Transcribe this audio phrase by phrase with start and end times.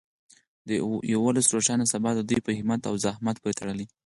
[0.67, 0.69] د
[1.11, 3.85] یو ولس روښانه سبا د دوی په همت او زحمت پورې تړلې.